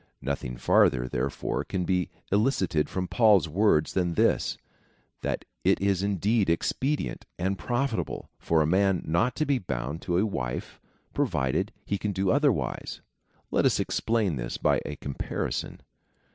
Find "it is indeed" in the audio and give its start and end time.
5.63-6.49